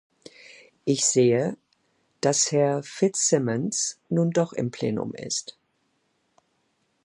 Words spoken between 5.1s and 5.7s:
ist.